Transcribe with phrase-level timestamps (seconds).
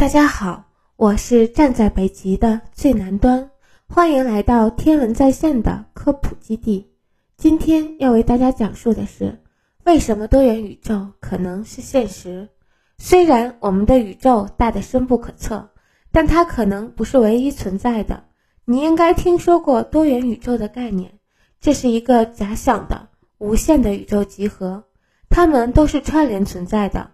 [0.00, 0.64] 大家好，
[0.96, 3.50] 我是站在北极的最南端，
[3.86, 6.90] 欢迎来到天文在线的科普基地。
[7.36, 9.38] 今天要为大家讲述的是，
[9.84, 12.48] 为什么多元宇宙可能是现实。
[12.96, 15.68] 虽然我们的宇宙大得深不可测，
[16.10, 18.24] 但它可能不是唯一存在的。
[18.64, 21.12] 你应该听说过多元宇宙的概念，
[21.60, 24.82] 这是一个假想的无限的宇宙集合，
[25.28, 27.10] 它们都是串联存在的。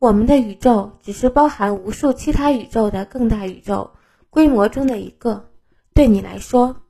[0.00, 3.94] 我们的宇宙只是包含无数其他宇宙的更大宇宙
[4.30, 5.50] 规模中的一个。
[5.92, 6.82] 对你来说，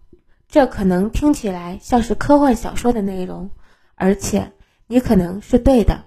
[0.46, 3.50] 这可能听起来像是科幻小说的内容，
[3.94, 4.52] 而且
[4.86, 6.04] 你可能是对的。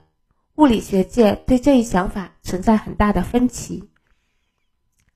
[0.58, 3.90] 物理学界对这一想法存在很大的分歧。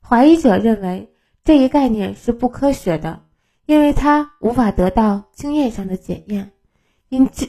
[0.02, 3.26] 怀疑者认为这一概念是不科学的，
[3.67, 6.52] 因为它无法得到经验上的检验，
[7.09, 7.48] 因此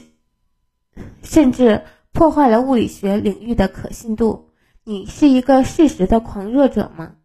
[1.23, 1.81] 甚至。
[2.17, 4.49] 破坏了物理学领域的可信度。
[4.83, 7.17] 你是一个事实的狂热者吗？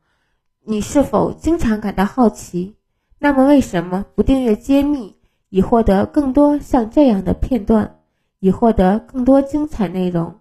[0.66, 2.77] 你是否经常感到好奇？
[3.19, 5.17] 那么为什么不订阅揭秘，
[5.48, 8.00] 以获得更多像这样的片段，
[8.39, 10.41] 以获得更多精彩内容？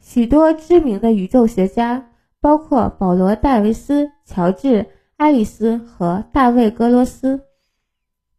[0.00, 2.10] 许多知名的宇宙学家，
[2.42, 4.82] 包括保罗·戴维斯、乔治·
[5.16, 7.40] 爱丽丝和大卫·格罗斯，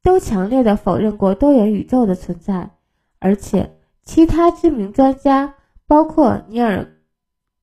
[0.04, 2.70] 都强烈的否认过多元宇宙的存在，
[3.18, 3.74] 而且。
[4.08, 5.56] 其他知名专家，
[5.86, 6.78] 包括尼尔·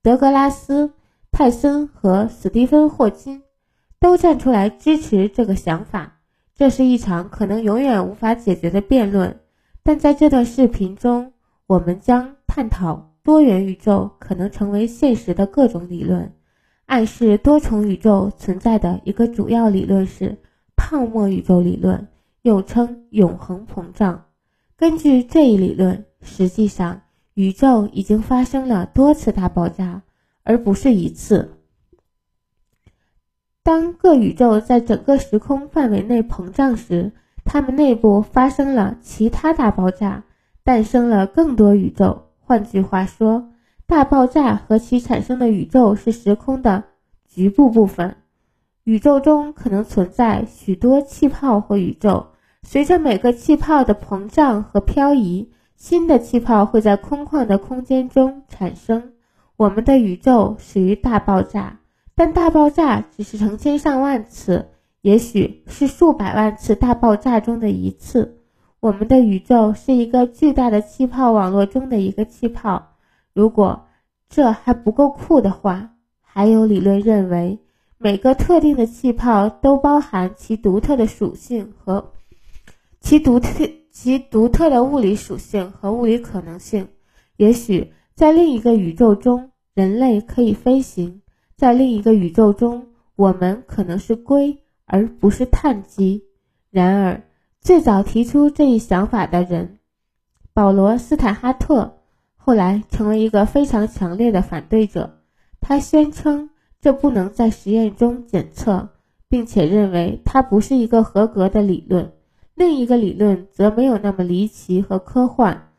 [0.03, 0.93] 德格拉斯、
[1.33, 3.43] 泰森和史蒂芬·霍金，
[3.99, 6.21] 都站出来支持这个想法。
[6.55, 9.41] 这是一场可能永远无法解决的辩论。
[9.83, 11.33] 但在这段视频中，
[11.67, 16.31] 我们将探讨多元宇宙可能成为现实的各种理论。
[16.85, 20.37] 暗示多重宇宙存在的一个主要理论是
[20.77, 22.07] 泡沫宇宙理论，
[22.43, 24.27] 又称永恒膨胀。
[24.77, 26.05] 根据这一理论。
[26.25, 27.03] 实际上，
[27.35, 30.03] 宇宙已经发生了多次大爆炸，
[30.43, 31.59] 而不是一次。
[33.63, 37.13] 当各宇宙在整个时空范围内膨胀时，
[37.45, 40.25] 它们内部发生了其他大爆炸，
[40.65, 42.27] 诞生了更多宇宙。
[42.41, 43.51] 换句话说，
[43.87, 46.85] 大爆炸和其产生的宇宙是时空的
[47.27, 48.17] 局部部分。
[48.85, 52.27] 宇宙中可能存在许多气泡或宇宙，
[52.63, 55.51] 随着每个气泡的膨胀和漂移。
[55.77, 59.13] 新的气泡会在空旷的空间中产生。
[59.57, 61.81] 我们的宇宙始于大爆炸，
[62.15, 64.71] 但大爆炸只是成千上万次，
[65.01, 68.41] 也许是数百万次大爆炸中的一次。
[68.81, 72.97] 我们的宇宙是一个巨大的气泡网络中的一个气泡。
[73.33, 73.87] 如果
[74.29, 75.91] 这还不够酷的话，
[76.21, 77.61] 还有理论认为，
[77.99, 82.13] 每个特定的气泡都包含其独特的属性和
[83.01, 83.49] 其独特。
[83.95, 86.89] 其独特的物理属性和物理可能性，
[87.37, 91.21] 也许在另一个宇宙中，人类可以飞行；
[91.57, 96.25] 在另一个宇宙中，我们可能是硅而不是碳基。
[96.71, 97.23] 然而，
[97.61, 99.79] 最早提出这一想法的人
[100.53, 102.01] 保罗·斯坦哈特，
[102.35, 105.21] 后来成为一个非常强烈的反对者。
[105.61, 106.51] 他宣称
[106.81, 108.91] 这不能在实验中检测，
[109.29, 112.13] 并且认为它不是一个合格的理论。
[112.55, 115.73] 另一个理论则没有那么离奇和科幻，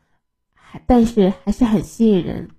[0.52, 2.50] 还但是还是很吸引人。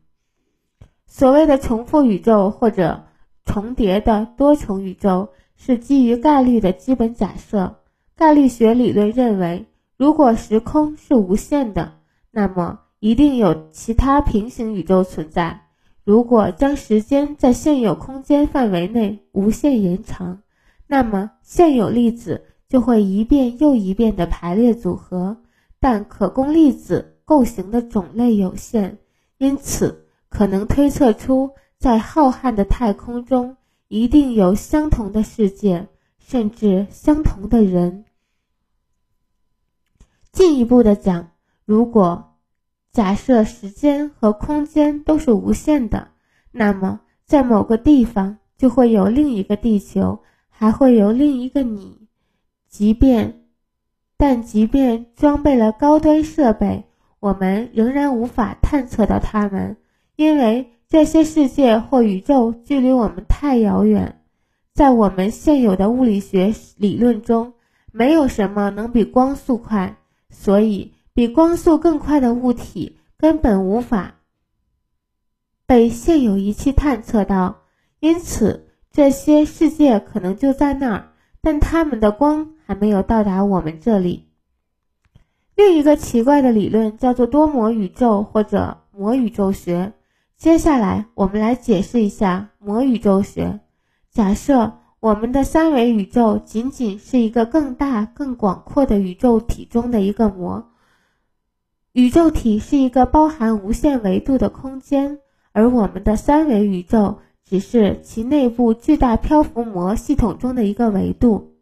[1.06, 3.06] 所谓的重复宇宙或者
[3.46, 7.78] 重叠的多重宇宙是基于概率的基本假设。
[8.16, 12.00] 概率学理论认为，如果时空是无限的，
[12.32, 15.68] 那么一定有其他平行宇宙存在。
[16.04, 20.42] 如果将时间在现有空间范围内无限延长，
[20.88, 22.46] 那么现有粒子。
[22.70, 25.38] 就会一遍又一遍的排列组合，
[25.80, 28.98] 但可供粒子构型的种类有限，
[29.38, 33.56] 因此可能推测出在浩瀚的太空中
[33.88, 35.88] 一定有相同的世界，
[36.20, 38.04] 甚至相同的人。
[40.32, 41.32] 进一步的讲，
[41.66, 42.36] 如果
[42.92, 46.10] 假设时间和空间都是无限的，
[46.52, 50.20] 那么在某个地方就会有另一个地球，
[50.50, 52.07] 还会有另一个你。
[52.70, 53.42] 即便，
[54.18, 56.86] 但即便装备了高端设备，
[57.20, 59.78] 我们仍然无法探测到它们，
[60.16, 64.22] 因为这些世界或宇宙距离我们太遥远。
[64.74, 67.54] 在我们现有的物理学理论中，
[67.92, 69.98] 没有什么能比光速快，
[70.30, 74.16] 所以比光速更快的物体根本无法
[75.66, 77.62] 被现有仪器探测到。
[78.00, 82.54] 因此，这些世界可能就在那儿，但它们的光。
[82.68, 84.26] 还没有到达我们这里。
[85.56, 89.94] 另一个奇怪的理论叫做多模宇宙或者模宇宙学。
[90.36, 93.62] 接下来，我们来解释一下模宇宙学。
[94.12, 100.72] 假设我们的三维宇宙仅仅是一个更大、更广阔的宇宙体中的一个膜，
[101.94, 105.20] 宇宙体是一个包含无限维度的空间，
[105.54, 111.54] 而我们的三维宇宙只是其内部巨大漂浮膜系统中的一个维度，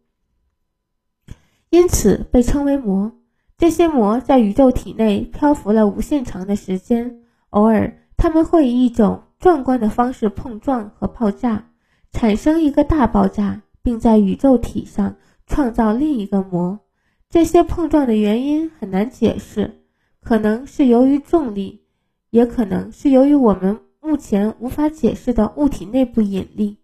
[1.76, 3.12] 因此被称为膜。
[3.58, 7.20] 这些膜在宇宙体内漂浮了无限长的时间，
[7.50, 11.68] 偶尔它们会以一种壮观的方式碰撞和爆炸。
[12.12, 16.80] 产生一个大爆炸，并在宇宙体上创造另一个膜。
[17.28, 19.82] 这些碰撞的原因很难解释，
[20.22, 21.82] 可能是由于重力，
[22.30, 26.78] 也可能是由于我们目前无法解释的物体内部引力。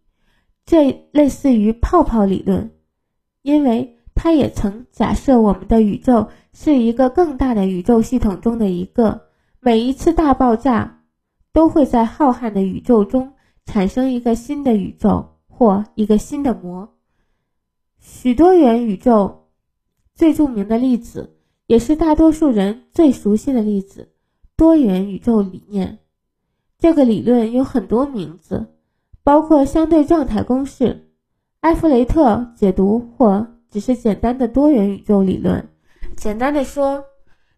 [0.67, 2.71] 这类似于泡泡理论，
[3.41, 9.23] 因为它也曾假设我们的宇宙是一个更大的宇宙系统中的一个。
[9.59, 11.03] 每一次大爆炸
[11.53, 13.33] 都会在浩瀚的宇宙中。
[13.67, 16.95] 产生一个新的宇宙或一个新的膜。
[18.01, 19.49] 许多元宇宙
[20.15, 21.37] 最著名的例子，
[21.67, 24.13] 也是大多数人最熟悉的例子——
[24.57, 25.99] 多元宇宙理念。
[26.79, 28.67] 这个理论有很多名字，
[29.25, 31.13] 包括相对状态公式、
[31.61, 35.69] 埃弗雷特解读或只是简单的多元宇宙理论。
[36.17, 37.05] 简单的说，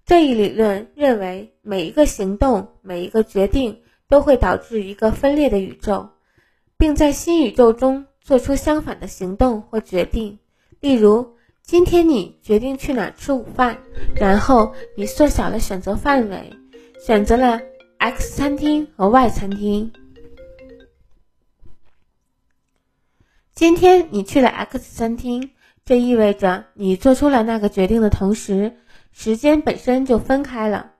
[0.06, 3.82] 这一理论认为每一个行动、每一个决定。
[4.06, 6.10] 都会导致一个分裂的宇宙，
[6.76, 10.38] 并在新宇宙中做出相反的行动或决定。
[10.80, 13.82] 例如，今天你决定去哪吃午饭，
[14.14, 16.52] 然后你缩小了选择范围，
[17.04, 17.58] 选择了
[17.96, 19.90] X 餐厅和 Y 餐厅。
[23.54, 25.50] 今天你去了 X 餐厅，
[25.84, 28.76] 这意味着你做出了那个决定的同时，
[29.12, 30.92] 时间本身就分开了。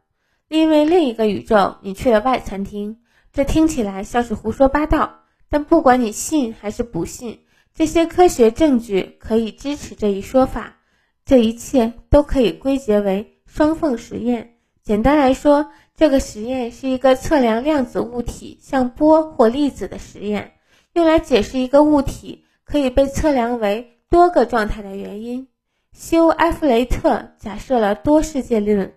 [0.48, 2.98] 因为另一个宇宙，你去了外餐厅，
[3.32, 5.20] 这听起来像是胡说八道。
[5.48, 7.40] 但不管你信还是不信，
[7.74, 10.76] 这些科学证据可以支持这一说法。
[11.24, 14.56] 这一切都可以归结为双缝实验。
[14.82, 20.52] 简单来说，这个实验是一个测量量子物体像波或粒子的实验，
[20.92, 25.48] 用来解释一个物体可以被测量为多个状态的原因。
[25.92, 28.94] 休·埃弗雷特假设了多世界论。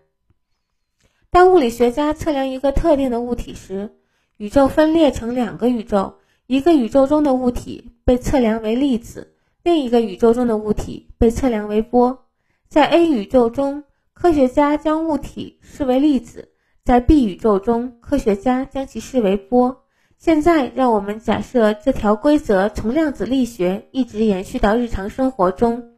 [1.29, 3.97] 当物理学家测量一个特定的物体时，
[4.37, 6.15] 宇宙分裂成两个宇宙，
[6.47, 12.25] 一个宇宙中的物体被测量为粒子，另一个宇宙中的物体被测量为波。
[12.67, 13.83] 在 A 宇宙中，
[14.13, 16.49] 科学家将物体视为粒子；
[16.83, 19.85] 在 B 宇宙中，科学家将其视为波。
[20.17, 25.93] 现在，让我们假设这条规则从量子力学一直延续到日常生活中。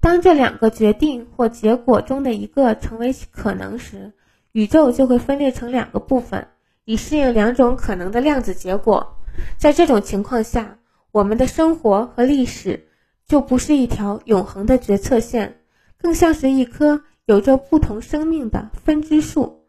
[0.00, 4.12] 当这两个决定或结果中的一个成为可能时，
[4.52, 6.46] 宇宙就会分裂成两个部分，
[6.84, 9.16] 以适应两种可能的量子结果。
[9.58, 10.78] 在这种情况下，
[11.10, 12.88] 我们的生活和历史
[13.26, 15.60] 就不是一条永恒的决策线，
[15.98, 19.66] 更像是一棵有着不同生命的分支树。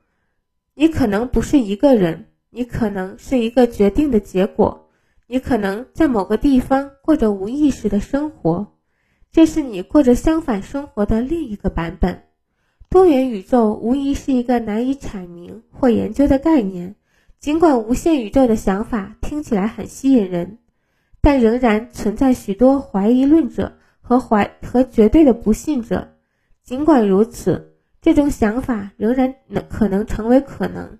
[0.76, 4.90] 你可能不是一个人，你可能是一个决定的结果，
[5.26, 8.68] 你可能在某个地方过着无意识的生活。
[9.32, 12.24] 这是你过着相反生活的另一个版本。
[12.90, 16.96] 多元宇宙无疑是一个难以阐明或研究的概念，
[17.40, 20.60] 尽管无限宇宙的想法听起来很吸引人，
[21.20, 26.14] 但仍然存在许多怀疑论者和怀和绝对的不信者。
[26.64, 31.00] 尽管如此，这种想法仍然能可能成为可能，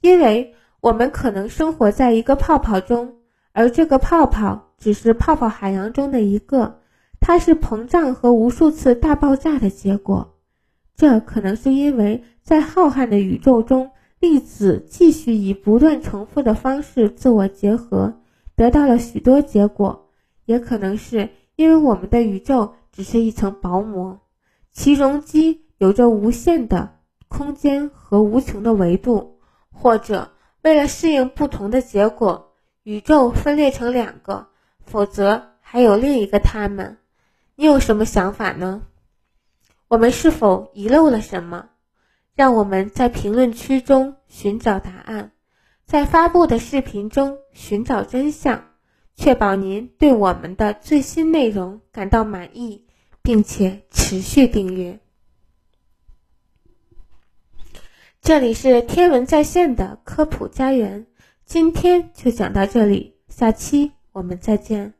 [0.00, 3.16] 因为我们可能生活在一个泡泡中，
[3.52, 6.80] 而这个泡泡只是泡泡海洋中的一个。
[7.20, 10.36] 它是膨胀和无数次大爆炸的结果，
[10.94, 13.90] 这可能是因为在浩瀚的宇宙中，
[14.20, 18.20] 粒子继续以不断重复的方式自我结合，
[18.54, 20.10] 得到了许多结果；
[20.44, 24.20] 也可能是因为我们的宇宙只是一层薄膜，
[24.72, 29.37] 其容积有着无限的空间和无穷的维度；
[29.72, 30.32] 或者
[30.62, 34.48] 为了适应不同的结果，宇宙分裂成两个，
[34.84, 36.98] 否则还有另一个他们。
[37.54, 38.82] 你有什么想法呢？
[39.88, 41.70] 我们是否遗漏了什么？
[42.34, 45.32] 让我们在评论区中寻找答案，
[45.84, 48.64] 在发布的视频中寻找真相，
[49.16, 52.86] 确保您对我们的最新内容感到满意，
[53.22, 55.00] 并且持续订阅。
[58.28, 61.06] 这里是天文在线的科普家园，
[61.46, 64.92] 今天就讲到这里，下期我们再见。